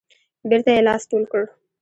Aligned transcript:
بیرته 0.49 0.69
یې 0.75 0.81
لاس 0.87 1.01
ټول 1.09 1.23
کړ. 1.31 1.43